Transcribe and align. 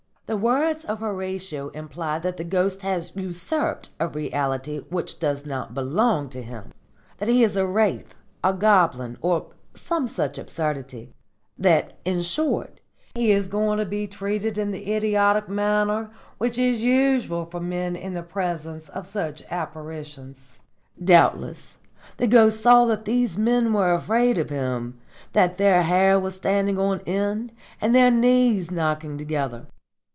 "The 0.27 0.37
words 0.37 0.85
of 0.85 0.99
Horatio 1.01 1.71
imply 1.71 2.17
that 2.19 2.37
the 2.37 2.45
Ghost 2.45 2.83
has 2.83 3.13
usurped 3.17 3.89
a 3.99 4.07
reality 4.07 4.77
which 4.79 5.19
does 5.19 5.45
not 5.45 5.73
belong 5.73 6.29
to 6.29 6.41
him; 6.41 6.71
that 7.17 7.27
he 7.27 7.43
is 7.43 7.57
a 7.57 7.65
wraith, 7.67 8.15
a 8.41 8.53
goblin, 8.53 9.17
or 9.19 9.47
some 9.75 10.07
such 10.07 10.37
absurdity 10.37 11.11
that, 11.57 11.97
in 12.05 12.21
short, 12.21 12.79
he 13.13 13.31
is 13.33 13.49
going 13.49 13.77
to 13.79 13.85
be 13.85 14.07
treated 14.07 14.57
in 14.57 14.71
the 14.71 14.93
idiotic 14.93 15.49
manner 15.49 16.09
which 16.37 16.57
is 16.57 16.81
usual 16.81 17.43
with 17.51 17.61
men 17.63 17.97
in 17.97 18.13
the 18.13 18.23
presence 18.23 18.87
of 18.87 19.05
such 19.05 19.43
apparitions. 19.51 20.61
Doubtless 21.03 21.77
the 22.15 22.27
Ghost 22.27 22.61
saw 22.61 22.85
that 22.85 23.03
these 23.03 23.37
men 23.37 23.73
were 23.73 23.93
afraid 23.93 24.37
of 24.37 24.49
him, 24.49 24.97
that 25.33 25.57
their 25.57 25.81
hair 25.83 26.17
was 26.17 26.35
standing 26.35 26.79
on 26.79 27.01
end 27.01 27.51
and 27.81 27.93
their 27.93 28.09
knees 28.11 28.71
knocking 28.71 29.17
together. 29.17 29.65